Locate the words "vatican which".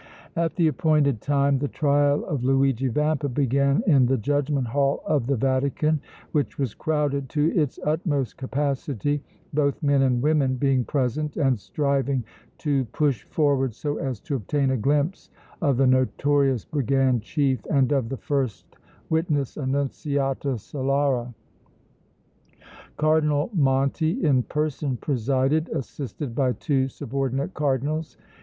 5.35-6.57